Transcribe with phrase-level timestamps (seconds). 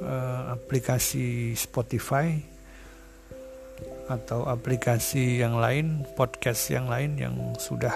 [0.00, 2.51] uh, aplikasi Spotify
[4.10, 7.94] atau aplikasi yang lain, podcast yang lain yang sudah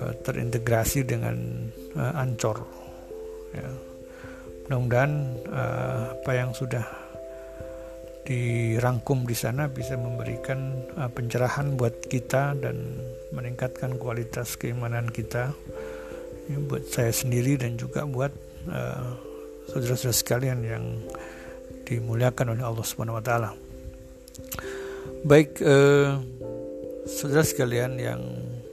[0.00, 1.36] uh, terintegrasi dengan
[1.96, 2.64] uh, Ancor.
[3.52, 3.68] Ya.
[4.66, 5.12] Mudah-mudahan
[5.50, 6.86] uh, apa yang sudah
[8.24, 12.76] dirangkum di sana bisa memberikan uh, pencerahan buat kita dan
[13.34, 15.50] meningkatkan kualitas keimanan kita
[16.46, 18.32] ya, buat saya sendiri dan juga buat
[19.72, 20.84] saudara-saudara sekalian yang
[21.88, 23.69] dimuliakan oleh Allah Subhanahu wa taala.
[25.20, 26.16] Baik eh,
[27.04, 28.20] saudara sekalian yang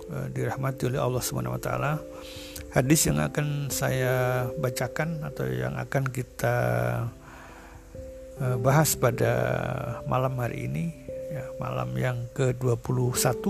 [0.08, 1.94] eh, dirahmati oleh Allah Subhanahu wa taala,
[2.72, 6.56] hadis yang akan saya bacakan atau yang akan kita
[8.40, 9.34] eh, bahas pada
[10.08, 10.86] malam hari ini
[11.34, 13.44] ya, malam yang ke-21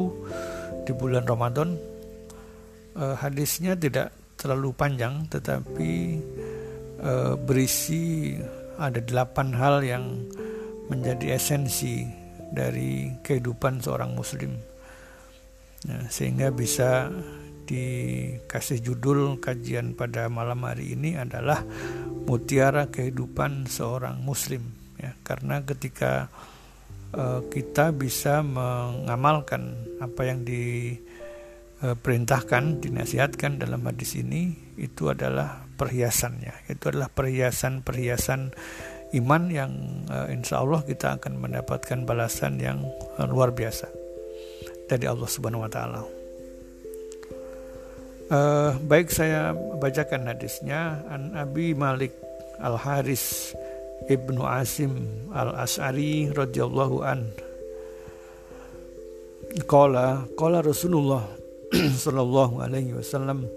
[0.87, 1.77] di bulan Ramadan.
[2.97, 4.09] Eh, hadisnya tidak
[4.41, 5.93] terlalu panjang tetapi
[6.97, 8.33] eh, berisi
[8.77, 10.05] ada delapan hal yang
[10.87, 12.07] menjadi esensi
[12.51, 14.57] dari kehidupan seorang muslim.
[15.87, 17.11] Nah, sehingga bisa
[17.67, 21.67] dikasih judul kajian pada malam hari ini adalah
[22.23, 25.11] mutiara kehidupan seorang muslim ya.
[25.21, 26.31] Karena ketika
[27.11, 36.71] uh, kita bisa mengamalkan apa yang diperintahkan dinasihatkan dalam hadis ini itu adalah perhiasannya.
[36.71, 38.55] Itu adalah perhiasan-perhiasan
[39.15, 39.71] iman yang
[40.11, 42.83] uh, insya Allah kita akan mendapatkan balasan yang
[43.15, 43.87] uh, luar biasa
[44.91, 46.01] dari Allah Subhanahu Wa Taala.
[48.27, 50.99] Uh, baik saya bacakan hadisnya.
[51.07, 52.11] An Abi Malik
[52.59, 53.55] Al Haris
[54.11, 57.31] Ibnu Asim Al As'ari radhiyallahu an.
[59.63, 61.23] Qala qala Rasulullah
[62.03, 63.47] sallallahu alaihi wasallam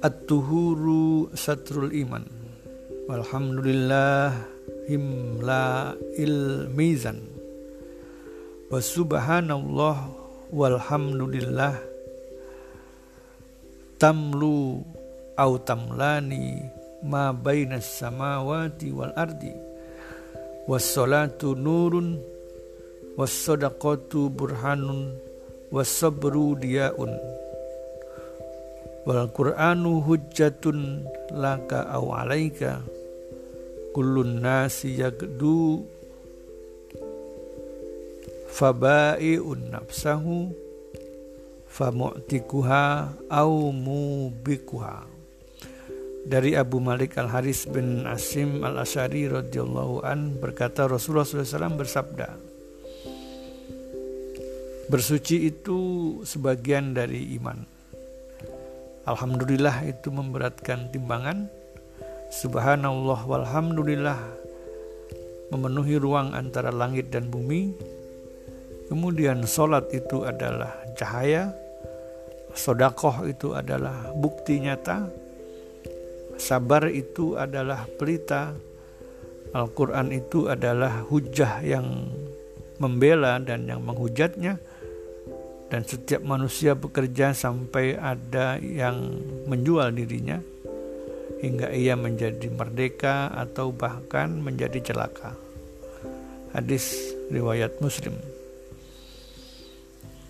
[0.00, 2.39] At-tuhuru satrul iman
[3.10, 4.30] Walhamdulillah
[4.86, 7.18] himla il mizan.
[8.70, 10.14] Wa subhanallah
[10.54, 11.74] walhamdulillah.
[13.98, 14.86] Tamlu
[15.34, 16.62] au tamlani
[17.02, 19.58] ma bainas samawati wal ardi.
[20.70, 22.14] Was salatu nurun
[23.18, 25.18] was sadaqatu burhanun
[25.74, 27.10] was sabru diyaun.
[29.02, 32.99] Wal qur'anu hujjatun laka au alaika
[33.90, 35.86] kullun nasi yagdu
[38.50, 40.50] fabai'un nafsahu
[41.70, 45.06] famu'tikuha au mubikuha.
[46.20, 52.50] Dari Abu Malik Al Haris bin Asim Al Asyari radhiyallahu an berkata Rasulullah SAW bersabda
[54.90, 55.78] bersuci itu
[56.26, 57.62] sebagian dari iman.
[59.06, 61.46] Alhamdulillah itu memberatkan timbangan
[62.30, 64.14] Subhanallah walhamdulillah
[65.50, 67.74] memenuhi ruang antara langit dan bumi.
[68.86, 71.50] Kemudian solat itu adalah cahaya,
[72.54, 75.10] sodakoh itu adalah bukti nyata,
[76.38, 78.54] sabar itu adalah pelita,
[79.50, 82.14] Al-Quran itu adalah hujah yang
[82.78, 84.54] membela dan yang menghujatnya,
[85.66, 89.18] dan setiap manusia bekerja sampai ada yang
[89.50, 90.42] menjual dirinya
[91.40, 95.32] hingga ia menjadi merdeka atau bahkan menjadi celaka.
[96.52, 98.12] Hadis riwayat Muslim.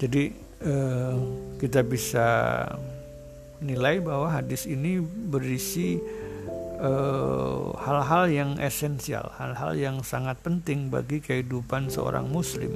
[0.01, 0.33] Jadi
[0.65, 1.17] uh,
[1.61, 2.27] kita bisa
[3.61, 6.01] nilai bahwa hadis ini berisi
[7.77, 12.73] hal-hal uh, yang esensial, hal-hal yang sangat penting bagi kehidupan seorang Muslim.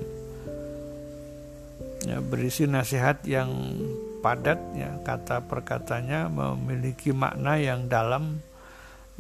[2.05, 3.49] Ya, berisi nasihat yang
[4.25, 8.41] padat, ya, kata perkatanya memiliki makna yang dalam,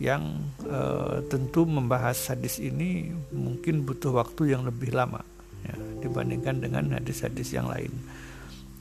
[0.01, 5.21] yang uh, tentu membahas hadis ini mungkin butuh waktu yang lebih lama
[5.69, 7.93] ya, dibandingkan dengan hadis-hadis yang lain.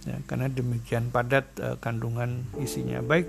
[0.08, 3.04] Ya, karena demikian padat uh, kandungan isinya.
[3.04, 3.28] Baik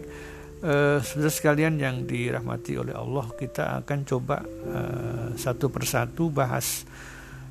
[0.62, 6.86] uh, saudara sekalian yang dirahmati oleh Allah kita akan coba uh, satu persatu bahas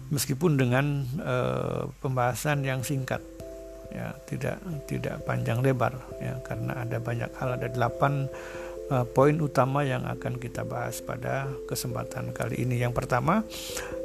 [0.09, 3.32] meskipun dengan uh, pembahasan yang singkat
[3.91, 4.57] ya tidak
[4.87, 7.49] tidak panjang lebar ya karena ada banyak hal.
[7.59, 8.29] Ada delapan
[8.93, 12.79] uh, poin utama yang akan kita bahas pada kesempatan kali ini.
[12.79, 13.43] Yang pertama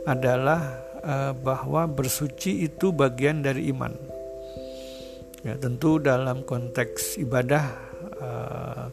[0.08, 0.60] adalah
[1.04, 3.94] uh, bahwa bersuci itu bagian dari iman.
[5.46, 7.64] Ya tentu dalam konteks ibadah
[8.18, 8.86] uh,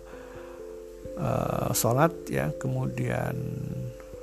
[1.17, 3.35] uh, sholat ya kemudian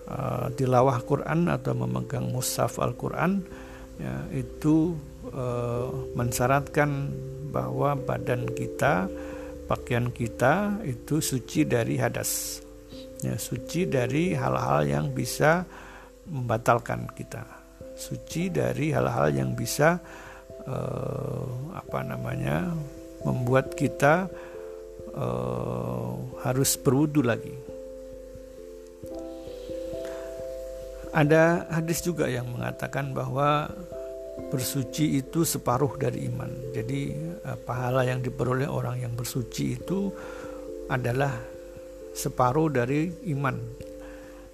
[0.06, 3.42] uh, tilawah Quran atau memegang mushaf Al Quran
[4.00, 4.96] ya itu
[5.32, 7.12] uh, mensyaratkan
[7.52, 9.08] bahwa badan kita
[9.68, 12.60] pakaian kita itu suci dari hadas
[13.22, 15.64] ya suci dari hal-hal yang bisa
[16.28, 17.44] membatalkan kita
[17.96, 20.00] suci dari hal-hal yang bisa
[20.66, 21.44] uh,
[21.76, 22.72] apa namanya
[23.22, 24.26] membuat kita
[25.14, 26.10] uh,
[26.42, 27.54] harus berwudu lagi.
[31.12, 33.68] Ada hadis juga yang mengatakan bahwa
[34.32, 36.50] bersuci itu separuh dari iman.
[36.72, 37.12] Jadi
[37.44, 40.08] uh, pahala yang diperoleh orang yang bersuci itu
[40.88, 41.32] adalah
[42.12, 43.56] separuh dari iman.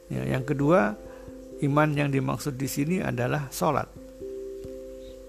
[0.08, 0.94] Ya, yang kedua,
[1.62, 3.86] iman yang dimaksud di sini adalah sholat.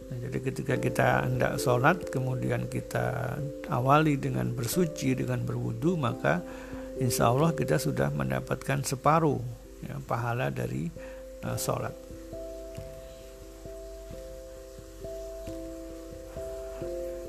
[0.10, 3.38] Nah, jadi ketika kita hendak sholat kemudian kita
[3.70, 6.42] awali dengan bersuci dengan berwudu maka
[6.98, 9.38] insya Allah kita sudah mendapatkan separuh
[9.86, 10.90] ya, pahala dari
[11.46, 12.09] uh, sholat.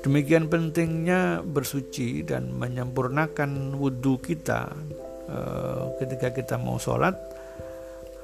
[0.01, 4.73] Demikian pentingnya bersuci dan menyempurnakan wudhu kita
[5.29, 7.13] uh, ketika kita mau sholat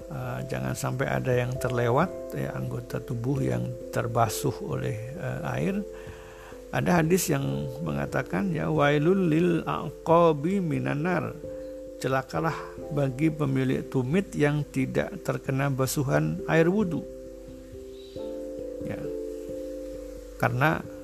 [0.09, 5.77] uh, jangan sampai ada yang terlewat ya anggota tubuh yang terbasuh oleh uh, air.
[6.73, 7.45] Ada hadis yang
[7.85, 11.37] mengatakan ya wailul lil aqabi minanar
[12.01, 12.57] celakalah
[12.89, 17.05] bagi pemilik tumit yang tidak terkena basuhan air wudhu
[18.81, 18.97] ya.
[20.41, 20.96] Karena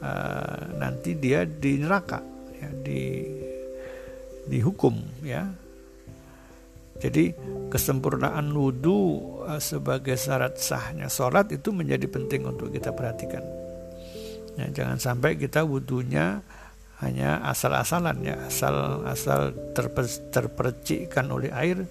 [0.00, 2.20] uh, nanti dia di neraka
[2.60, 3.02] ya di
[4.50, 5.48] dihukum ya
[7.00, 7.32] jadi
[7.72, 9.00] kesempurnaan wudhu
[9.48, 13.40] eh, sebagai syarat sahnya sholat itu menjadi penting untuk kita perhatikan.
[14.60, 16.44] Ya, jangan sampai kita wudhunya
[17.00, 21.88] hanya asal-asalan ya, asal asal terper, terpercikkan oleh air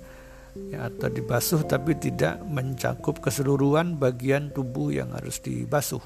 [0.69, 6.03] ya, atau dibasuh tapi tidak mencakup keseluruhan bagian tubuh yang harus dibasuh.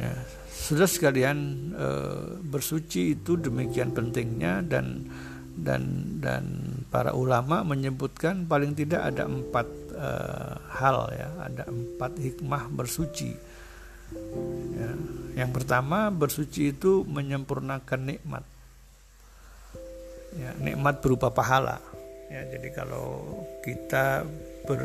[0.00, 0.16] Ya,
[0.48, 1.38] sudah sekalian
[1.76, 1.88] e,
[2.40, 5.04] bersuci itu demikian pentingnya dan
[5.60, 6.44] dan dan
[6.88, 13.32] para ulama menyebutkan paling tidak ada empat uh, hal ya ada empat hikmah bersuci.
[14.74, 14.90] Ya.
[15.44, 18.42] yang pertama bersuci itu menyempurnakan nikmat.
[20.34, 21.78] Ya nikmat berupa pahala.
[22.30, 24.26] Ya jadi kalau kita
[24.66, 24.82] ber,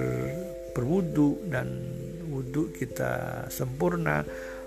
[0.78, 1.70] berwudu dan
[2.30, 4.26] wudhu kita sempurna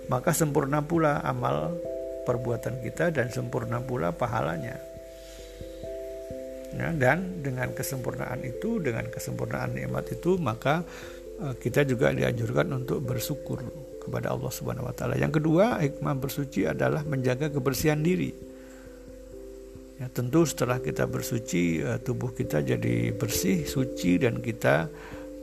[0.09, 1.77] maka sempurna pula amal
[2.25, 4.77] perbuatan kita dan sempurna pula pahalanya
[6.75, 10.85] ya, dan dengan kesempurnaan itu dengan kesempurnaan nikmat itu maka
[11.41, 13.63] uh, kita juga dianjurkan untuk bersyukur
[14.05, 15.21] kepada Allah Subhanahu wa taala.
[15.21, 18.33] Yang kedua, hikmah bersuci adalah menjaga kebersihan diri.
[19.99, 24.89] Ya, tentu setelah kita bersuci uh, tubuh kita jadi bersih, suci dan kita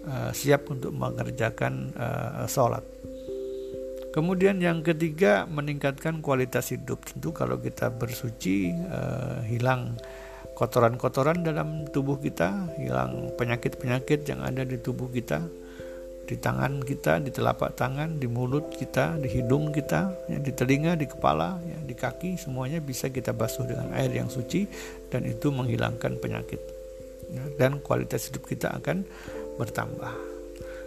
[0.08, 1.94] uh, siap untuk mengerjakan
[2.50, 2.95] sholat.
[4.16, 7.04] Kemudian yang ketiga meningkatkan kualitas hidup.
[7.04, 10.00] Tentu kalau kita bersuci uh, hilang
[10.56, 15.44] kotoran-kotoran dalam tubuh kita, hilang penyakit-penyakit yang ada di tubuh kita,
[16.32, 20.96] di tangan kita, di telapak tangan, di mulut kita, di hidung kita, ya, di telinga,
[20.96, 24.64] di kepala, ya, di kaki, semuanya bisa kita basuh dengan air yang suci
[25.12, 26.64] dan itu menghilangkan penyakit.
[27.36, 29.04] Ya, dan kualitas hidup kita akan
[29.60, 30.35] bertambah.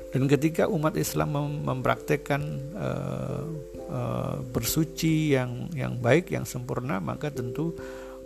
[0.08, 3.44] Dan ketika umat Islam mem mempraktekkan uh,
[3.92, 7.76] uh, bersuci yang yang baik, yang sempurna, maka tentu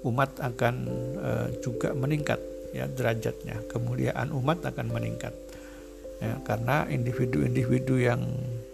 [0.07, 0.75] umat akan
[1.19, 2.39] uh, juga meningkat
[2.71, 5.35] ya derajatnya kemuliaan umat akan meningkat
[6.23, 8.23] ya, karena individu-individu yang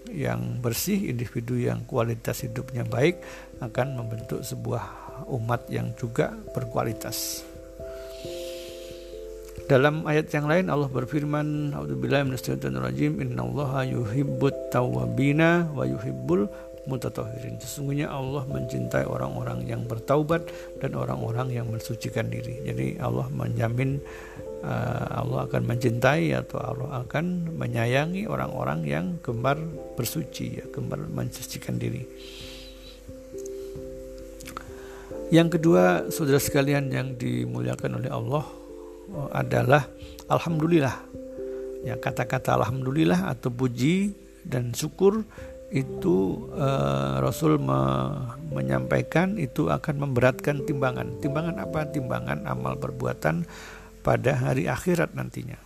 [0.09, 3.21] yang bersih, individu yang kualitas hidupnya baik
[3.61, 4.85] akan membentuk sebuah
[5.29, 7.48] umat yang juga berkualitas.
[9.69, 13.21] Dalam ayat yang lain Allah berfirman, "A'udzubillahi minasyaitonirrajim.
[13.21, 16.49] Innallaha yuhibbut tawwabina wa yuhibbul
[16.89, 17.61] mutatahirin.
[17.61, 20.49] Sesungguhnya Allah mencintai orang-orang yang bertaubat
[20.81, 22.65] dan orang-orang yang mensucikan diri.
[22.65, 24.01] Jadi Allah menjamin
[24.65, 29.61] uh, Allah akan mencintai atau Allah akan menyayangi orang-orang yang gemar
[29.95, 32.09] bersuci, ya, gemar mensucikan diri.
[35.29, 38.49] Yang kedua, saudara sekalian yang dimuliakan oleh Allah,
[39.33, 39.87] adalah
[40.29, 40.97] alhamdulillah.
[41.87, 44.13] Ya, kata-kata alhamdulillah atau puji
[44.43, 45.23] dan syukur
[45.69, 47.81] itu uh, Rasul me
[48.51, 51.21] menyampaikan itu akan memberatkan timbangan.
[51.21, 51.87] Timbangan apa?
[51.93, 53.45] Timbangan amal perbuatan
[54.01, 55.61] pada hari akhirat nantinya.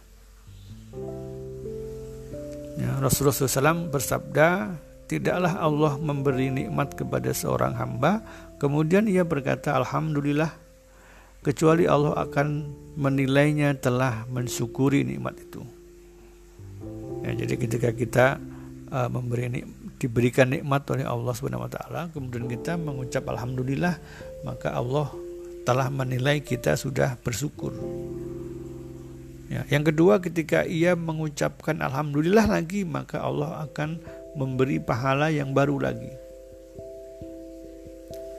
[2.73, 4.75] Ya, Rasulullah SAW bersabda,
[5.07, 8.25] tidaklah Allah memberi nikmat kepada seorang hamba,
[8.57, 10.51] kemudian ia berkata, Alhamdulillah,
[11.43, 12.49] kecuali Allah akan
[12.95, 15.63] menilainya telah mensyukuri nikmat itu.
[17.23, 18.27] Ya, jadi ketika kita
[18.91, 19.65] uh, memberi nik
[20.03, 23.95] diberikan nikmat oleh Allah Subhanahu wa taala, kemudian kita mengucap alhamdulillah,
[24.43, 25.11] maka Allah
[25.63, 27.71] telah menilai kita sudah bersyukur.
[29.47, 34.03] Ya, yang kedua ketika ia mengucapkan alhamdulillah lagi, maka Allah akan
[34.35, 36.11] memberi pahala yang baru lagi.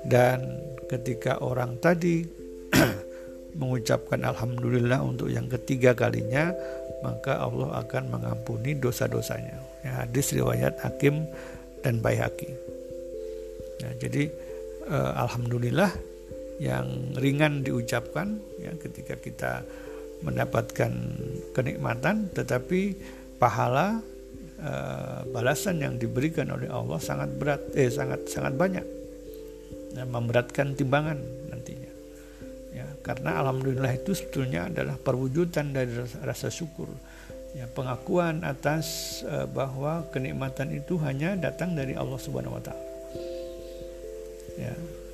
[0.03, 0.60] Dan
[0.91, 2.42] ketika orang tadi
[3.53, 6.53] mengucapkan alhamdulillah untuk yang ketiga kalinya
[7.03, 9.60] maka Allah akan mengampuni dosa-dosanya.
[9.83, 11.27] Ya, hadis riwayat Hakim
[11.83, 12.48] dan Baihaqi.
[13.83, 14.31] Ya, jadi
[14.88, 15.91] eh, alhamdulillah
[16.63, 19.51] yang ringan diucapkan ya ketika kita
[20.24, 20.91] mendapatkan
[21.51, 22.95] kenikmatan tetapi
[23.36, 24.00] pahala
[24.63, 28.88] eh, balasan yang diberikan oleh Allah sangat berat eh sangat sangat banyak.
[29.93, 31.42] Ya, memberatkan timbangan
[33.03, 35.91] karena alhamdulillah itu sebetulnya adalah perwujudan dari
[36.24, 36.88] rasa, syukur.
[37.53, 42.88] Ya pengakuan atas uh, bahwa kenikmatan itu hanya datang dari Allah Subhanahu wa taala.
[44.57, 44.74] Ya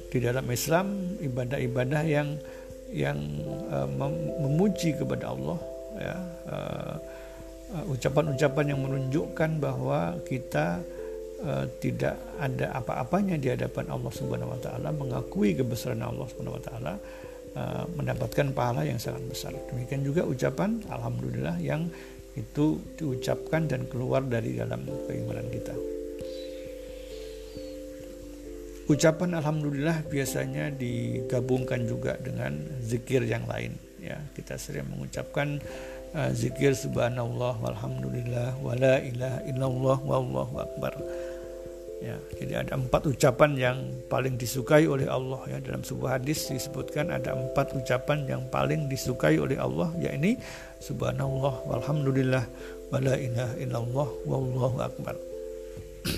[0.09, 2.37] di dalam Islam ibadah-ibadah yang
[2.93, 3.17] yang
[3.73, 3.89] uh,
[4.39, 5.57] memuji kepada Allah
[5.99, 6.15] ya
[7.85, 10.81] ucapan-ucapan uh, yang menunjukkan bahwa kita
[11.43, 16.63] uh, tidak ada apa-apanya di hadapan Allah Subhanahu wa taala mengakui kebesaran Allah Subhanahu wa
[16.63, 16.93] taala
[17.49, 19.49] Eh, mendapatkan pahala yang sangat besar.
[19.73, 21.89] Demikian juga ucapan alhamdulillah yang
[22.37, 25.73] itu diucapkan dan keluar dari dalam keimanan kita.
[28.85, 32.53] Ucapan alhamdulillah biasanya digabungkan juga dengan
[32.85, 34.21] zikir yang lain ya.
[34.37, 35.57] Kita sering mengucapkan
[36.13, 40.93] uh, zikir subhanallah walhamdulillah wala ilaha illallah wallahu akbar
[41.99, 43.77] Ya, jadi ada empat ucapan yang
[44.07, 49.35] paling disukai oleh Allah ya dalam sebuah hadis disebutkan ada empat ucapan yang paling disukai
[49.35, 50.39] oleh Allah yakni
[50.79, 52.47] subhanallah walhamdulillah
[52.87, 55.15] wala ilaha illallah wallahu akbar.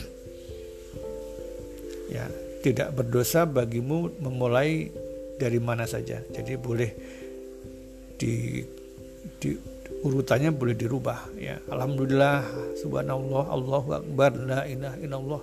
[2.13, 2.29] ya,
[2.61, 4.93] tidak berdosa bagimu memulai
[5.41, 6.21] dari mana saja.
[6.29, 6.93] Jadi boleh
[8.21, 8.61] di,
[9.41, 9.49] di
[10.01, 12.41] urutannya boleh dirubah ya alhamdulillah
[12.81, 15.41] subhanallah Allahu akbar la ilaha illallah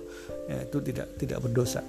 [0.49, 1.85] ya, itu tidak tidak berdosa.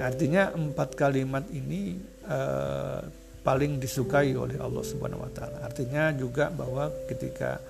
[0.00, 3.04] Artinya empat kalimat ini uh,
[3.44, 5.60] paling disukai oleh Allah Subhanahu wa taala.
[5.66, 7.60] Artinya juga bahwa ketika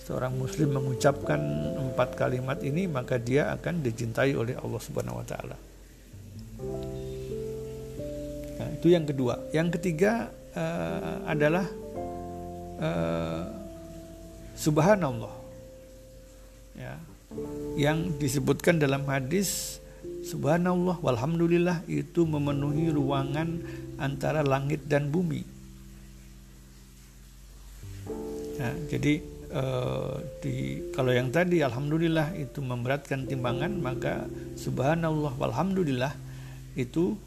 [0.00, 1.40] seorang muslim mengucapkan
[1.76, 5.56] empat kalimat ini maka dia akan dicintai oleh Allah Subhanahu wa taala.
[8.54, 9.34] Nah, itu yang kedua.
[9.52, 11.66] Yang ketiga uh, adalah
[12.80, 13.44] uh,
[14.56, 15.34] subhanallah.
[16.74, 16.96] Ya
[17.74, 19.80] yang disebutkan dalam hadis
[20.24, 23.60] subhanallah walhamdulillah itu memenuhi ruangan
[23.98, 25.42] antara langit dan bumi.
[28.54, 29.18] Ya, jadi
[29.50, 36.14] uh, di kalau yang tadi alhamdulillah itu memberatkan timbangan maka subhanallah walhamdulillah
[36.78, 37.18] itu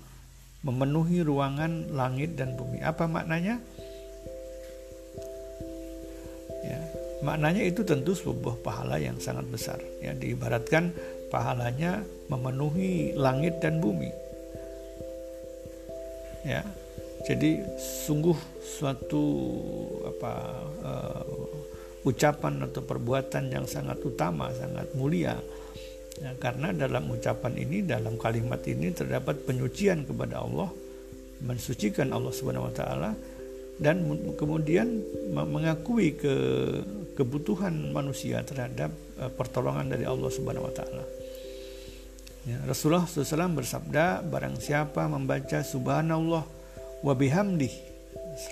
[0.64, 2.84] memenuhi ruangan langit dan bumi.
[2.84, 3.60] Apa maknanya
[7.26, 9.82] Maknanya itu tentu sebuah pahala yang sangat besar.
[10.04, 10.94] Ya, diibaratkan
[11.34, 14.14] pahalanya memenuhi langit dan bumi.
[16.46, 16.64] Ya,
[17.26, 17.66] jadi
[18.06, 19.26] sungguh suatu
[20.06, 20.34] apa
[20.86, 25.36] uh, ucapan atau perbuatan yang sangat utama, sangat mulia.
[26.18, 30.70] Ya, karena dalam ucapan ini, dalam kalimat ini terdapat penyucian kepada Allah,
[31.42, 33.12] mensucikan Allah Subhanahu wa taala
[33.78, 34.02] dan
[34.34, 36.36] kemudian mengakui ke
[37.18, 41.04] kebutuhan manusia terhadap uh, pertolongan dari Allah Subhanahu wa taala.
[42.48, 46.46] Ya, Rasulullah SAW bersabda, barang siapa membaca subhanallah
[47.04, 47.74] wa bihamdih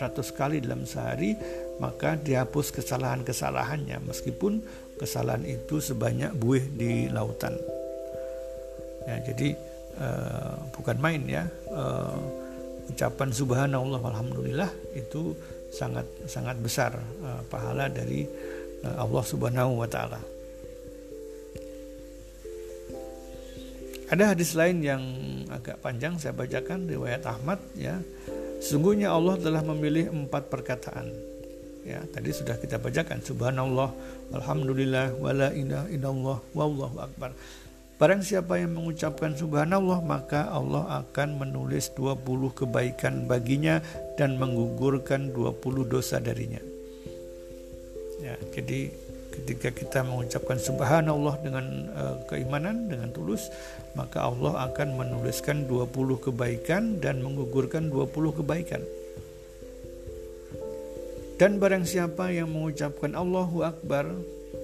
[0.02, 1.38] 100 kali dalam sehari,
[1.78, 4.60] maka dihapus kesalahan-kesalahannya meskipun
[5.00, 7.56] kesalahan itu sebanyak buih di lautan.
[9.06, 9.54] Ya, jadi
[10.02, 11.46] uh, bukan main ya.
[11.70, 12.45] Uh,
[12.90, 15.34] ucapan subhanallah alhamdulillah itu
[15.74, 18.24] sangat sangat besar uh, pahala dari
[18.86, 20.22] uh, Allah Subhanahu wa taala.
[24.06, 25.02] Ada hadis lain yang
[25.50, 27.98] agak panjang saya bacakan riwayat Ahmad ya.
[28.62, 31.10] Sungguhnya Allah telah memilih empat perkataan.
[31.86, 33.94] Ya, tadi sudah kita bacakan subhanallah,
[34.34, 37.34] alhamdulillah, wala ilaha illallah, wallahu akbar.
[37.96, 43.80] Barang siapa yang mengucapkan subhanallah maka Allah akan menulis 20 kebaikan baginya
[44.20, 46.60] dan menggugurkan 20 dosa darinya.
[48.20, 48.92] Ya, jadi
[49.32, 53.48] ketika kita mengucapkan subhanallah dengan uh, keimanan dengan tulus
[53.96, 58.12] maka Allah akan menuliskan 20 kebaikan dan menggugurkan 20
[58.44, 58.84] kebaikan.
[61.40, 64.04] Dan barang siapa yang mengucapkan Allahu Akbar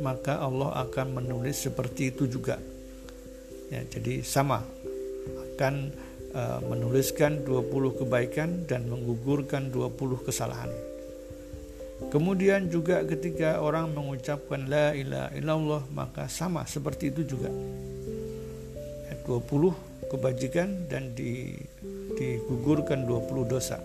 [0.04, 2.60] maka Allah akan menulis seperti itu juga
[3.72, 4.68] Ya, jadi sama
[5.56, 5.96] akan
[6.36, 10.68] uh, menuliskan 20 kebaikan dan menggugurkan 20 kesalahan.
[12.12, 17.48] Kemudian juga ketika orang mengucapkan la ilaha illallah maka sama seperti itu juga.
[19.08, 21.56] Ya, 20 kebajikan dan di,
[22.20, 23.80] digugurkan 20 dosa.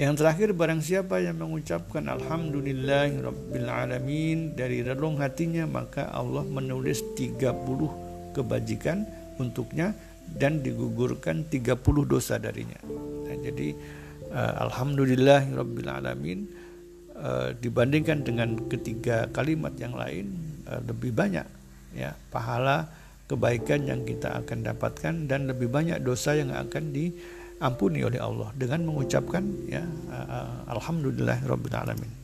[0.00, 8.32] Yang terakhir barang siapa yang mengucapkan alhamdulillahirabbil alamin dari relung hatinya maka Allah menulis 30
[8.32, 9.04] kebajikan
[9.36, 9.92] untuknya
[10.32, 11.76] dan digugurkan 30
[12.08, 12.80] dosa darinya.
[13.28, 13.76] Nah, jadi
[14.32, 16.48] uh, alhamdulillahirabbil alamin
[17.12, 20.32] uh, dibandingkan dengan ketiga kalimat yang lain
[20.72, 21.44] uh, lebih banyak
[21.92, 22.88] ya pahala
[23.28, 27.12] kebaikan yang kita akan dapatkan dan lebih banyak dosa yang akan di
[27.62, 29.86] ampuni oleh Allah dengan mengucapkan ya
[30.66, 32.22] alhamdulillah rabbil alamin.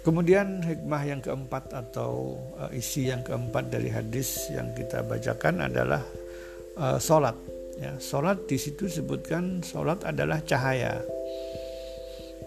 [0.00, 6.00] Kemudian hikmah yang keempat atau uh, isi yang keempat dari hadis yang kita bacakan adalah
[6.80, 7.36] uh, solat.
[7.76, 11.04] Ya, solat di situ sebutkan solat adalah cahaya.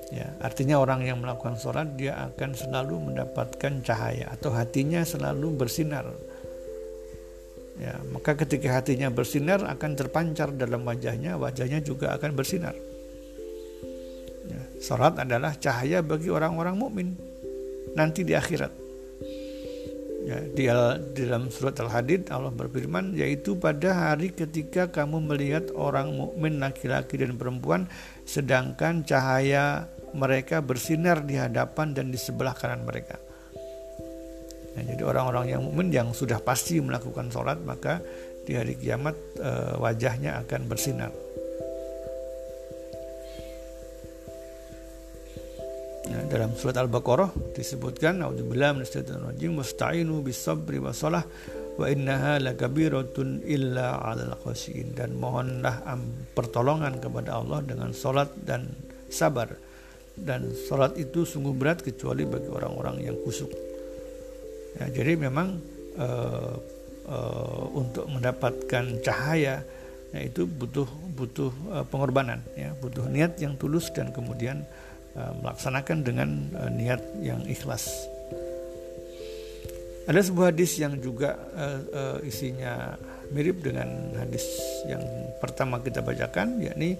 [0.09, 6.09] Ya, artinya orang yang melakukan solat dia akan selalu mendapatkan cahaya atau hatinya selalu bersinar
[7.81, 12.75] ya maka ketika hatinya bersinar akan terpancar dalam wajahnya wajahnya juga akan bersinar.
[14.43, 17.07] Ya, salat adalah cahaya bagi orang-orang mukmin
[17.95, 18.83] nanti di akhirat.
[20.23, 20.71] Ya, di,
[21.11, 27.19] di dalam surat al-hadid Allah berfirman yaitu pada hari ketika kamu melihat orang mukmin laki-laki
[27.19, 27.91] dan perempuan
[28.23, 33.19] sedangkan cahaya mereka bersinar di hadapan dan di sebelah kanan mereka
[34.73, 38.01] Nah, jadi orang-orang yang mukmin yang sudah pasti melakukan sholat maka
[38.43, 41.13] di hari kiamat e, wajahnya akan bersinar.
[46.03, 48.19] Nah, dalam surat Al-Baqarah disebutkan
[50.81, 51.23] was-shalah
[51.73, 55.85] wa innaha lakabiratun illa 'alal khashiin dan mohonlah
[56.35, 58.67] pertolongan kepada Allah dengan salat dan
[59.09, 59.53] sabar
[60.13, 63.72] dan salat itu sungguh berat kecuali bagi orang-orang yang kusuk.
[64.81, 65.61] Ya, jadi memang
[66.01, 66.57] uh,
[67.05, 69.61] uh, untuk mendapatkan cahaya
[70.09, 74.65] ya, itu butuh butuh uh, pengorbanan, ya, butuh niat yang tulus dan kemudian
[75.13, 77.85] uh, melaksanakan dengan uh, niat yang ikhlas.
[80.03, 82.97] Ada sebuah hadis yang juga uh, uh, isinya
[83.31, 83.87] mirip dengan
[84.19, 84.43] hadis
[84.89, 85.01] yang
[85.39, 86.99] pertama kita bacakan, yakni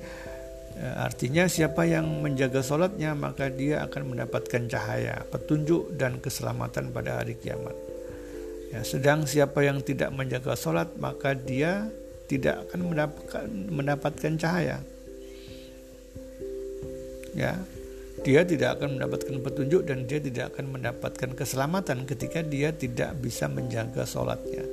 [0.74, 7.38] Artinya siapa yang menjaga sholatnya maka dia akan mendapatkan cahaya, petunjuk dan keselamatan pada hari
[7.38, 7.78] kiamat.
[8.74, 11.94] Ya, sedang siapa yang tidak menjaga sholat maka dia
[12.26, 14.82] tidak akan mendapatkan, mendapatkan cahaya.
[17.38, 17.54] Ya,
[18.26, 23.46] dia tidak akan mendapatkan petunjuk dan dia tidak akan mendapatkan keselamatan ketika dia tidak bisa
[23.46, 24.66] menjaga sholatnya.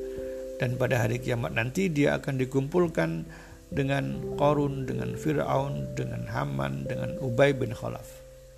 [0.57, 3.29] Dan pada hari kiamat nanti dia akan dikumpulkan
[3.71, 8.07] dengan Korun, dengan Fir'aun, dengan Haman, dengan Ubay bin Khalaf.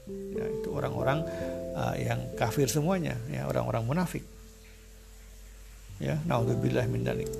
[0.08, 1.22] Ya, itu orang-orang
[1.76, 4.24] uh, yang kafir semuanya, ya orang-orang munafik.
[6.00, 7.30] Ya, naudzubillah min dalik.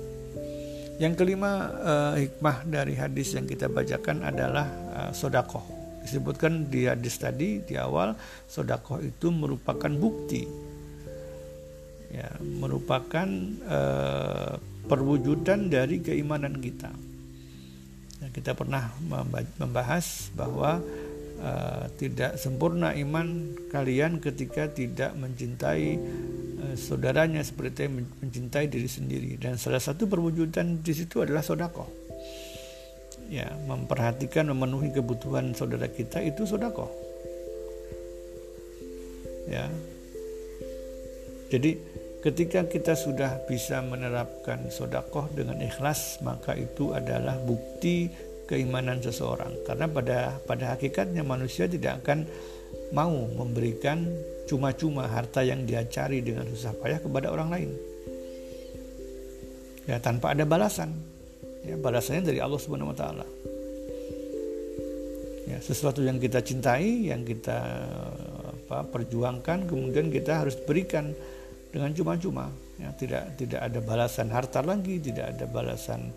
[1.01, 5.65] Yang kelima uh, hikmah dari hadis yang kita bacakan adalah uh, sodakoh.
[6.05, 8.13] Disebutkan di hadis tadi di awal
[8.45, 10.45] sodakoh itu merupakan bukti,
[12.13, 13.27] ya, merupakan
[13.65, 14.55] uh,
[14.85, 16.93] perwujudan dari keimanan kita
[18.33, 18.89] kita pernah
[19.61, 20.81] membahas bahwa
[21.39, 26.01] uh, tidak sempurna iman kalian ketika tidak mencintai
[26.59, 29.37] uh, saudaranya seperti mencintai diri sendiri.
[29.37, 31.85] Dan salah satu perwujudan di situ adalah sodako.
[33.29, 36.89] Ya memperhatikan memenuhi kebutuhan saudara kita itu sodako.
[39.47, 39.69] Ya.
[41.53, 41.77] Jadi
[42.23, 48.07] ketika kita sudah bisa menerapkan sodakoh dengan ikhlas maka itu adalah bukti
[48.47, 49.51] keimanan seseorang.
[49.67, 52.23] Karena pada pada hakikatnya manusia tidak akan
[52.95, 54.07] mau memberikan
[54.47, 57.69] cuma-cuma harta yang dia cari dengan susah payah kepada orang lain.
[59.83, 60.95] Ya tanpa ada balasan.
[61.67, 63.27] Ya balasannya dari Allah Subhanahu wa taala.
[65.43, 67.59] Ya sesuatu yang kita cintai yang kita
[68.63, 71.11] apa perjuangkan kemudian kita harus berikan
[71.73, 72.93] dengan cuma-cuma ya.
[72.93, 76.13] Tidak tidak ada balasan harta lagi tidak ada balasan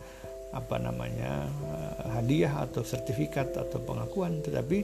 [0.53, 4.45] apa namanya eh, hadiah atau sertifikat atau pengakuan.
[4.45, 4.79] Tetapi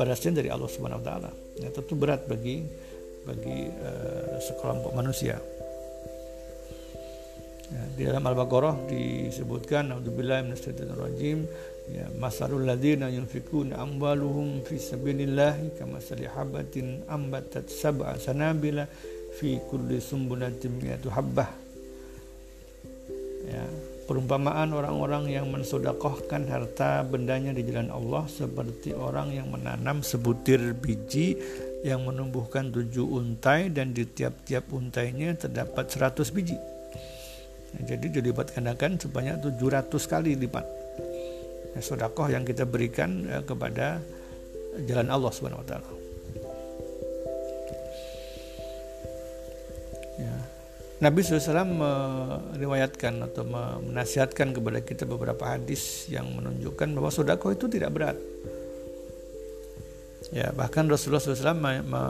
[0.00, 2.64] balasan dari Allah Subhanahu wa taala ya tentu berat bagi
[3.26, 5.34] bagi uh, sekelompok manusia.
[7.66, 10.46] Ya, di dalam Al-Baqarah disebutkan naudzubillah
[10.94, 11.42] rajim.
[11.90, 15.98] Ya masalul ladzina yunfikuna amwaluhum fi sabilillah kama
[16.34, 18.86] habatin ambatat sab'a sanabila
[19.36, 21.50] fi kulli sumbulatin mi'atu habbah.
[23.46, 23.64] Ya
[24.06, 31.34] perumpamaan orang-orang yang mensodakohkan harta bendanya di jalan Allah seperti orang yang menanam sebutir biji
[31.82, 36.56] yang menumbuhkan tujuh untai dan di tiap-tiap untainya terdapat seratus biji.
[37.74, 40.66] Nah, jadi dilipat gandakan sebanyak 700 kali lipat.
[41.74, 44.00] Ya, sodakoh yang kita berikan ya, kepada
[44.86, 45.95] jalan Allah Subhanahu wa taala
[50.96, 51.76] Nabi SAW
[52.56, 53.44] meriwayatkan atau
[53.84, 58.16] menasihatkan kepada kita beberapa hadis yang menunjukkan bahwa sodako itu tidak berat.
[60.32, 62.02] Ya, bahkan Rasulullah SAW me me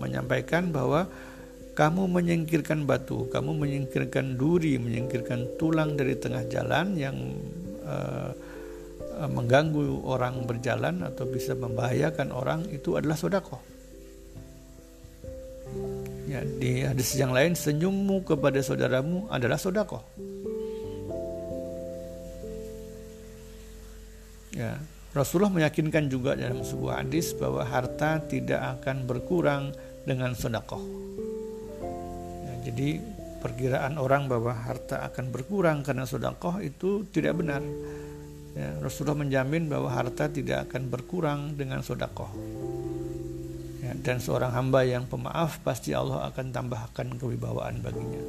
[0.00, 1.04] menyampaikan bahwa
[1.76, 7.14] kamu menyingkirkan batu, kamu menyingkirkan duri, menyingkirkan tulang dari tengah jalan yang
[7.84, 8.32] uh,
[9.28, 13.77] mengganggu orang berjalan atau bisa membahayakan orang itu adalah sodako.
[16.28, 20.04] Ya, di hadis yang lain senyummu kepada saudaramu adalah sodako.
[24.52, 24.76] Ya,
[25.16, 29.72] Rasulullah meyakinkan juga dalam sebuah hadis bahwa harta tidak akan berkurang
[30.04, 30.84] dengan sodako.
[32.44, 33.00] Ya, jadi
[33.40, 37.64] perkiraan orang bahwa harta akan berkurang karena sodako itu tidak benar.
[38.52, 42.28] Ya, Rasulullah menjamin bahwa harta tidak akan berkurang dengan sodako
[43.82, 48.22] ya, dan seorang hamba yang pemaaf pasti Allah akan tambahkan kewibawaan baginya.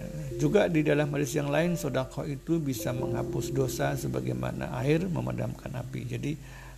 [0.00, 0.08] Ya,
[0.40, 6.00] juga di dalam hadis yang lain sodako itu bisa menghapus dosa sebagaimana air memadamkan api.
[6.08, 6.32] Jadi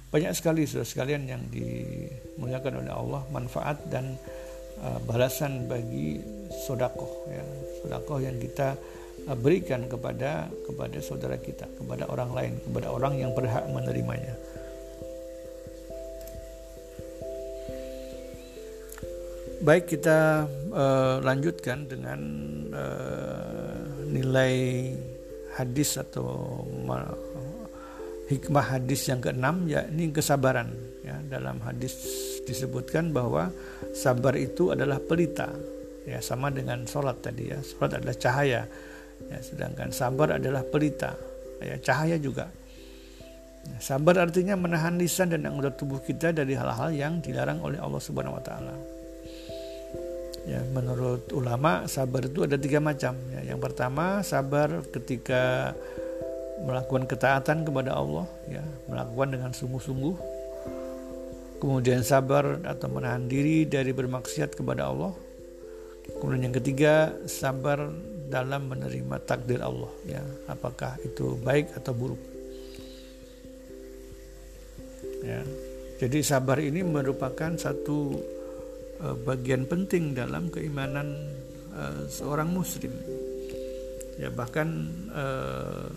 [0.07, 4.15] banyak sekali saudara sekalian yang dimuliakan oleh Allah manfaat dan
[4.81, 6.23] uh, balasan bagi
[6.67, 7.45] sodako ya.
[7.83, 8.79] Sodako yang kita
[9.27, 14.35] uh, berikan kepada kepada saudara kita kepada orang lain kepada orang yang berhak menerimanya
[19.57, 22.21] Baik kita uh, lanjutkan dengan
[22.77, 24.53] uh, nilai
[25.57, 26.61] hadis atau
[28.29, 30.77] hikmah hadis yang keenam yakni kesabaran.
[31.01, 31.97] Ya dalam hadis
[32.45, 33.49] disebutkan bahwa
[33.97, 35.49] sabar itu adalah pelita.
[36.05, 37.59] Ya sama dengan sholat tadi ya.
[37.65, 38.63] Sholat adalah cahaya.
[39.33, 41.17] Ya sedangkan sabar adalah pelita.
[41.65, 42.53] Ya cahaya juga.
[43.67, 47.99] Ya, sabar artinya menahan lisan dan anggota tubuh kita dari hal-hal yang dilarang oleh Allah
[47.99, 48.96] Subhanahu Wa Taala
[50.47, 53.19] Ya, menurut ulama sabar itu ada tiga macam.
[53.35, 55.75] Ya, yang pertama sabar ketika
[56.63, 60.15] melakukan ketaatan kepada Allah, ya, melakukan dengan sungguh-sungguh.
[61.59, 65.11] Kemudian sabar atau menahan diri dari bermaksiat kepada Allah.
[66.23, 67.91] Kemudian yang ketiga sabar
[68.31, 72.23] dalam menerima takdir Allah, ya, apakah itu baik atau buruk.
[75.27, 75.43] Ya,
[75.99, 78.15] jadi sabar ini merupakan satu
[79.01, 81.13] bagian penting dalam keimanan
[81.77, 82.93] uh, seorang muslim.
[84.17, 85.93] Ya bahkan uh,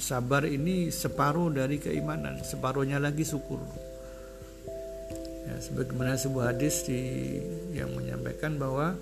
[0.00, 3.60] sabar ini separuh dari keimanan, separuhnya lagi syukur.
[5.48, 7.00] Ya, sebagaimana sebuah hadis di,
[7.72, 8.92] yang menyampaikan bahwa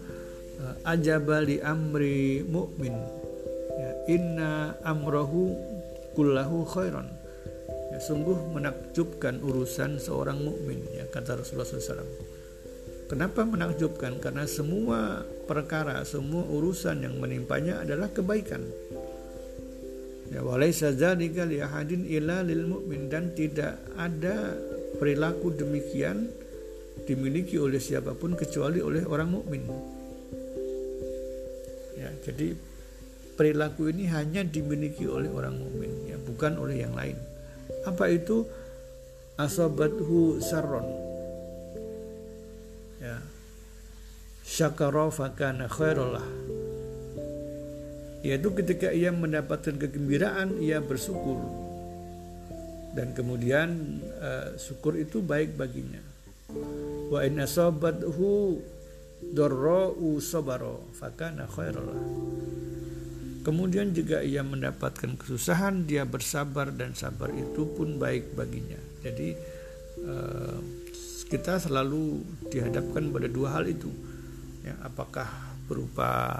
[0.62, 2.94] uh, ajabali amri mukmin
[3.74, 5.58] ya, inna amrohu
[6.14, 7.10] kullahu khairan
[7.90, 12.25] ya, sungguh menakjubkan urusan seorang mukmin ya kata Rasulullah SAW
[13.06, 14.18] Kenapa menakjubkan?
[14.18, 18.66] Karena semua perkara, semua urusan yang menimpanya adalah kebaikan.
[20.26, 23.06] ya walaysa dzalika li ahadin illa lil mu'min.
[23.06, 24.58] Dan tidak ada
[24.98, 26.26] perilaku demikian
[27.06, 29.62] dimiliki oleh siapa pun kecuali oleh orang mukmin.
[31.94, 32.58] Ya jadi
[33.38, 37.14] perilaku ini hanya dimiliki oleh orang mukmin ya bukan oleh yang lain.
[37.86, 38.42] Apa itu?
[39.36, 41.05] Asabathu sarron
[43.06, 43.18] ya.
[44.42, 46.26] Syakara fakana khairullah.
[48.26, 51.38] Yaitu ketika ia mendapatkan kegembiraan ia bersyukur.
[52.94, 56.02] Dan kemudian uh, syukur itu baik baginya.
[57.10, 58.58] Wa in asabathu
[59.34, 62.00] darra'u sabara fakana khairullah.
[63.46, 68.80] Kemudian jika ia mendapatkan kesusahan, dia bersabar dan sabar itu pun baik baginya.
[69.06, 69.38] Jadi
[70.02, 70.58] uh,
[71.26, 73.90] kita selalu dihadapkan pada dua hal itu,
[74.62, 75.26] ya, apakah
[75.66, 76.38] berupa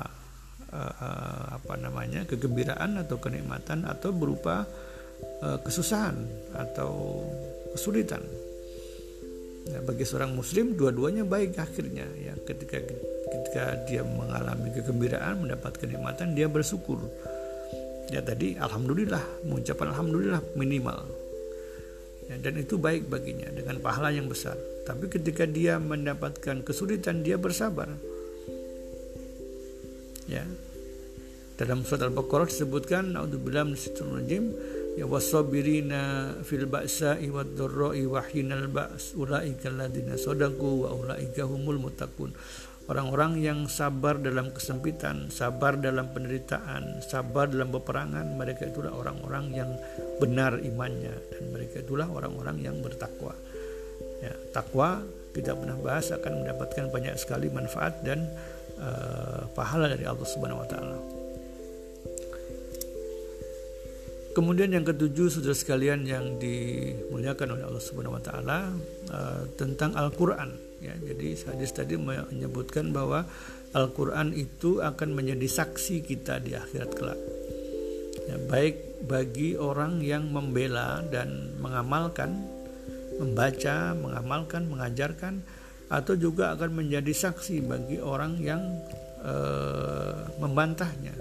[0.70, 4.62] uh, apa namanya kegembiraan atau kenikmatan atau berupa
[5.42, 6.14] uh, kesusahan
[6.54, 7.22] atau
[7.74, 8.22] kesulitan.
[9.66, 12.06] Ya, bagi seorang muslim dua-duanya baik akhirnya.
[12.14, 12.78] Ya ketika
[13.26, 17.02] ketika dia mengalami kegembiraan mendapat kenikmatan dia bersyukur.
[18.14, 21.02] Ya tadi alhamdulillah mengucapkan alhamdulillah minimal.
[22.30, 24.54] Ya, dan itu baik baginya dengan pahala yang besar
[24.86, 27.90] tapi ketika dia mendapatkan kesulitan dia bersabar.
[30.30, 30.46] Ya.
[31.58, 34.44] Dalam surat Al-Baqarah disebutkan naudzubillah minasyaitonir
[35.00, 41.80] ya wasabirina fil ba'sa'i wad dharra'i wa hinal ba's ulaika alladziina sadaqu wa ulaika humul
[41.80, 42.30] muttaqun.
[42.86, 49.70] Orang-orang yang sabar dalam kesempitan, sabar dalam penderitaan, sabar dalam peperangan, mereka itulah orang-orang yang
[50.22, 53.34] benar imannya dan mereka itulah orang-orang yang bertakwa.
[54.24, 55.04] Ya, takwa
[55.36, 58.24] kita pernah bahas akan mendapatkan banyak sekali manfaat dan
[58.80, 60.98] uh, pahala dari Allah Subhanahu wa taala.
[64.36, 68.68] Kemudian yang ketujuh saudara sekalian yang dimuliakan oleh Allah Subhanahu wa taala
[69.12, 70.92] uh, tentang Al-Qur'an ya.
[70.92, 73.24] Jadi hadis tadi menyebutkan bahwa
[73.72, 77.20] Al-Qur'an itu akan menjadi saksi kita di akhirat kelak.
[78.26, 82.42] Ya, baik bagi orang yang membela dan mengamalkan,
[83.16, 85.40] membaca, mengamalkan, mengajarkan
[85.86, 88.62] atau juga akan menjadi saksi bagi orang yang
[89.22, 91.14] uh, membantahnya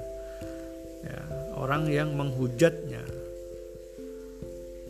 [1.06, 1.22] ya,
[1.56, 3.04] orang yang menghujatnya.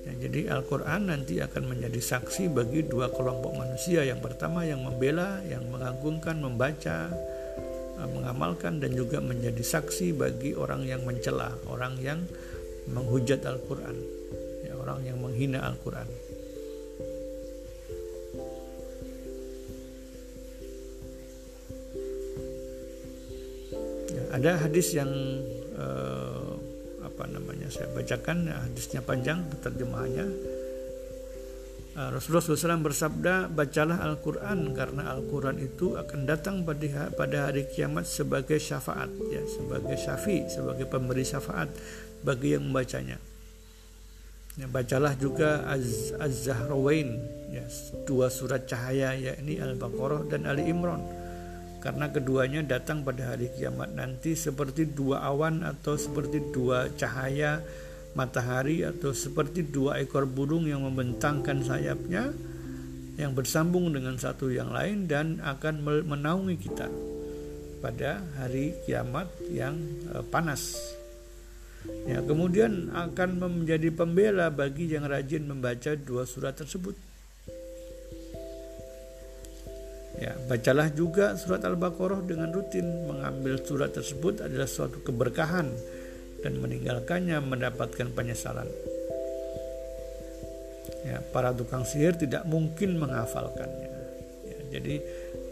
[0.06, 4.06] Ya, jadi Al-Quran nanti akan menjadi saksi bagi dua kelompok manusia.
[4.06, 7.10] Yang pertama yang membela, yang mengagungkan, membaca,
[7.98, 12.22] eh, mengamalkan dan juga menjadi saksi bagi orang yang mencela, orang yang
[12.86, 13.98] menghujat Al-Quran,
[14.62, 16.06] ya, orang yang menghina Al-Quran.
[24.36, 25.08] Ada hadis yang
[25.80, 26.52] eh,
[27.16, 30.28] apa namanya saya bacakan hadisnya panjang terjemahannya.
[31.96, 38.04] Uh, Rasulullah SAW bersabda bacalah Al-Quran karena Al-Quran itu akan datang pada pada hari kiamat
[38.04, 41.72] sebagai syafaat ya sebagai syafi sebagai pemberi syafaat
[42.20, 43.16] bagi yang membacanya.
[44.60, 45.64] Ya, bacalah juga
[46.20, 47.16] Az-Zahrawain
[47.56, 47.64] ya
[48.04, 51.00] dua surat cahaya yakni Al-Baqarah dan Ali Imran
[51.86, 57.62] karena keduanya datang pada hari kiamat nanti seperti dua awan atau seperti dua cahaya
[58.18, 62.34] matahari atau seperti dua ekor burung yang membentangkan sayapnya
[63.22, 66.90] yang bersambung dengan satu yang lain dan akan menaungi kita
[67.86, 69.78] pada hari kiamat yang
[70.10, 70.74] eh, panas.
[72.10, 76.98] Ya, kemudian akan menjadi pembela bagi yang rajin membaca dua surat tersebut.
[80.16, 82.88] Ya, bacalah juga surat Al-Baqarah dengan rutin.
[83.04, 85.68] Mengambil surat tersebut adalah suatu keberkahan
[86.40, 88.70] dan meninggalkannya mendapatkan penyesalan.
[91.06, 93.92] Ya, para tukang sihir tidak mungkin menghafalkannya.
[94.48, 94.96] Ya, jadi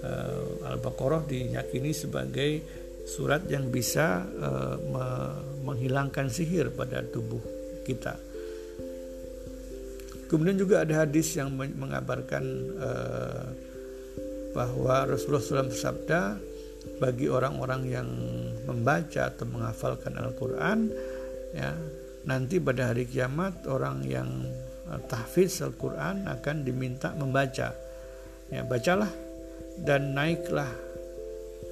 [0.02, 2.63] uh, Al-Baqarah diyakini sebagai
[3.04, 5.06] surat yang bisa uh, me
[5.63, 7.39] menghilangkan sihir pada tubuh
[7.84, 8.15] kita.
[10.32, 12.43] Kemudian juga ada hadis yang mengabarkan
[12.80, 13.45] uh,
[14.54, 16.22] bahwa Rasulullah SAW bersabda
[17.02, 18.10] bagi orang-orang yang
[18.70, 20.80] membaca atau menghafalkan Al-Quran
[21.54, 21.74] ya
[22.24, 24.30] nanti pada hari kiamat orang yang
[24.88, 27.76] eh, tahfiz Al-Quran akan diminta membaca.
[28.52, 29.10] Ya bacalah
[29.82, 30.70] dan naiklah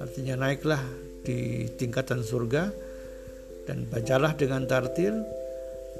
[0.02, 0.82] artinya naiklah
[1.22, 2.74] di tingkatan surga
[3.70, 5.22] dan bacalah dengan tartil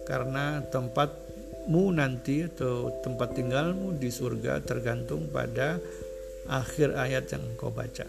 [0.02, 5.78] karena tempatmu nanti atau tempat tinggalmu di surga tergantung pada
[6.48, 8.06] akhir ayat yang engkau baca.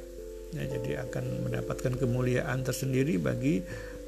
[0.54, 3.66] Ya, jadi akan mendapatkan kemuliaan tersendiri bagi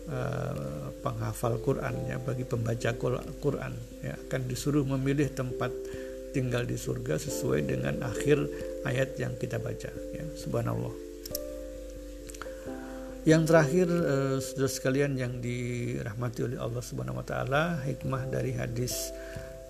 [0.09, 2.93] uh, penghafal Quran ya bagi pembaca
[3.41, 3.73] Quran
[4.05, 4.13] ya.
[4.29, 5.73] Akan disuruh memilih tempat
[6.35, 8.43] tinggal di surga sesuai dengan akhir
[8.85, 10.25] ayat yang kita baca ya.
[10.35, 11.05] Subhanallah.
[13.25, 19.09] Yang terakhir eh, saudara sekalian yang dirahmati oleh Allah Subhanahu wa taala hikmah dari hadis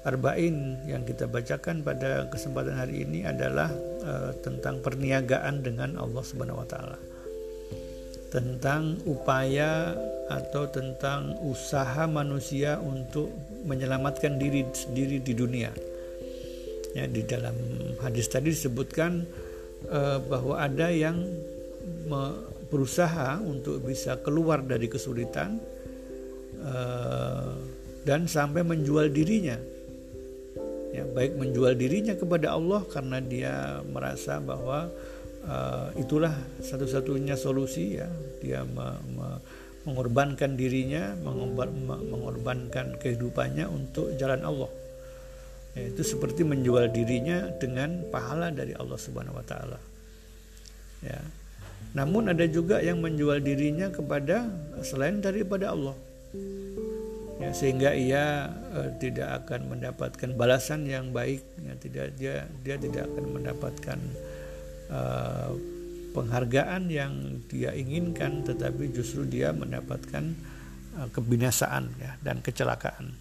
[0.06, 3.74] arba'in yang kita bacakan pada kesempatan hari ini adalah
[4.06, 6.98] eh, tentang perniagaan dengan Allah Subhanahu wa taala.
[8.30, 9.98] Tentang upaya
[10.30, 13.32] atau tentang usaha manusia untuk
[13.66, 15.72] menyelamatkan diri sendiri di dunia.
[16.94, 17.56] Ya di dalam
[18.00, 19.28] hadis tadi disebutkan
[19.92, 21.28] uh, bahwa ada yang
[22.72, 25.60] berusaha untuk bisa keluar dari kesulitan
[26.64, 27.52] uh,
[28.08, 29.60] dan sampai menjual dirinya
[30.96, 34.88] ya baik menjual dirinya kepada Allah karena dia merasa bahwa
[35.44, 36.32] uh, itulah
[36.64, 38.08] satu-satunya solusi ya
[38.40, 39.28] dia me, me,
[39.84, 44.72] mengorbankan dirinya mengorbankan kehidupannya untuk jalan Allah
[45.76, 49.80] itu seperti menjual dirinya dengan pahala dari Allah Subhanahu wa taala.
[51.04, 51.20] Ya.
[51.92, 54.48] Namun ada juga yang menjual dirinya kepada
[54.88, 55.96] selain daripada Allah.
[57.36, 63.12] Ya, sehingga ia uh, tidak akan mendapatkan balasan yang baik, ya, tidak dia dia tidak
[63.12, 64.00] akan mendapatkan
[64.88, 65.52] uh,
[66.16, 70.32] penghargaan yang dia inginkan, tetapi justru dia mendapatkan
[70.96, 73.12] uh, kebinasaan ya, dan kecelakaan.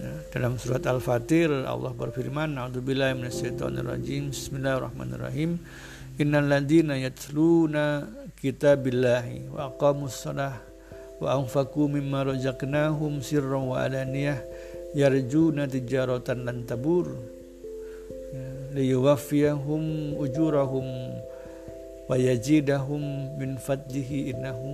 [0.00, 4.32] Ya, dalam surat Al-Fatir Allah berfirman, "A'udzubillahi minasyaitonirrajim.
[4.32, 5.60] Bismillahirrahmanirrahim.
[6.16, 8.08] Innal ladzina yatluna
[8.40, 10.24] kitabillahi wa aqamus
[11.22, 14.40] wa anfaqu mimma razaqnahum sirran wa alaniyah
[14.92, 17.16] yarjuna tijaratan lan tabur."
[18.36, 20.86] Ya, liyuwaffiyahum ujurahum
[22.06, 24.70] wa yajidahum min fadlihi innahu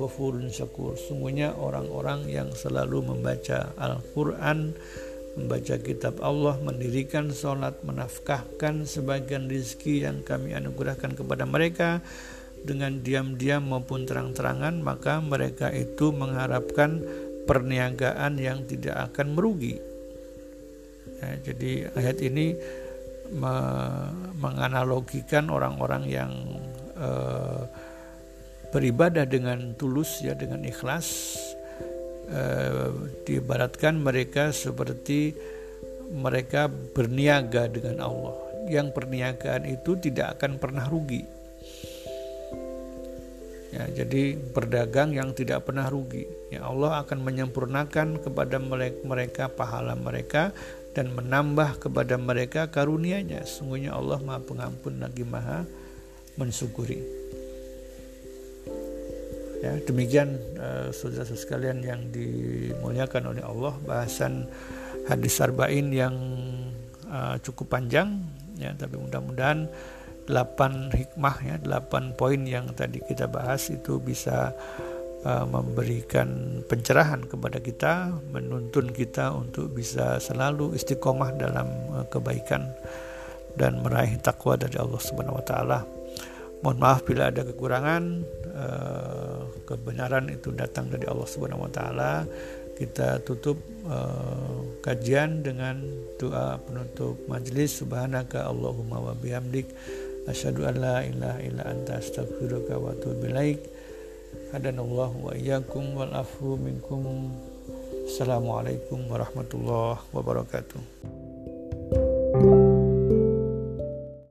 [0.00, 0.96] ghafurun syakur.
[0.96, 4.72] Sungguhnya orang-orang yang selalu membaca Al-Qur'an,
[5.36, 12.00] membaca kitab Allah, mendirikan sholat, menafkahkan sebagian rizki yang kami anugerahkan kepada mereka
[12.64, 17.00] dengan diam-diam maupun terang-terangan, maka mereka itu mengharapkan
[17.48, 19.80] perniagaan yang tidak akan merugi.
[21.20, 22.56] Ya, jadi ayat ini
[24.40, 26.32] menganalogikan orang-orang yang
[26.98, 27.62] uh,
[28.74, 31.38] beribadah dengan tulus ya dengan ikhlas.
[32.30, 35.34] Uh, diibaratkan mereka seperti
[36.14, 38.38] mereka berniaga dengan Allah.
[38.70, 41.39] Yang perniagaan itu tidak akan pernah rugi
[43.70, 46.26] ya jadi berdagang yang tidak pernah rugi.
[46.50, 48.58] Ya Allah akan menyempurnakan kepada
[49.06, 50.50] mereka pahala mereka
[50.92, 53.46] dan menambah kepada mereka karunia-Nya.
[53.46, 55.62] Sungguhnya Allah Maha Pengampun lagi Maha
[56.34, 56.98] mensyukuri.
[59.60, 63.76] Ya, demikian uh, saudara-saudara sekalian yang dimuliakan oleh Allah.
[63.84, 64.48] Bahasan
[65.04, 66.16] hadis arba'in yang
[67.10, 68.24] uh, cukup panjang
[68.60, 69.66] ya tapi mudah-mudahan
[70.28, 74.52] 8 hikmah ya 8 poin yang tadi kita bahas itu bisa
[75.24, 82.68] uh, memberikan pencerahan kepada kita menuntun kita untuk bisa selalu istiqomah dalam uh, kebaikan
[83.58, 85.78] dan meraih takwa dari Allah Subhanahu wa taala.
[86.60, 88.02] Mohon maaf bila ada kekurangan,
[88.52, 92.28] uh, kebenaran itu datang dari Allah Subhanahu wa taala.
[92.76, 95.84] Kita tutup uh, kajian dengan
[96.16, 99.68] doa penutup majelis subhanaka Allahumma wa bihamdik
[100.30, 103.60] asyhadu an la ilaha illa anta astaghfiruka wa atubu ilaik.
[104.54, 107.34] Hadanallahu wa iyyakum wal afu minkum.
[108.06, 111.19] Assalamualaikum warahmatullahi wabarakatuh.